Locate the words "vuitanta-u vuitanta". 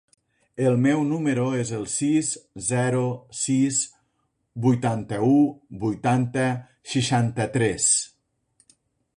4.65-6.49